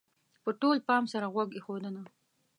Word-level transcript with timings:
-په 0.43 0.51
ټول 0.61 0.77
پام 0.87 1.03
سره 1.13 1.25
غوږ 1.33 1.49
ایښودنه: 1.53 2.01